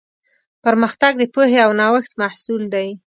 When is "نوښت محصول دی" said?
1.81-2.87